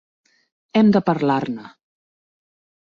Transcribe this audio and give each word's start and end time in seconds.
Hem 0.81 0.89
de 0.95 1.03
parlar-ne! 1.11 1.69